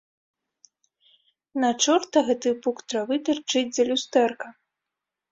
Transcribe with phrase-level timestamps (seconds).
[1.63, 4.47] На чорта гэты пук травы тырчыць з-за люстэрка?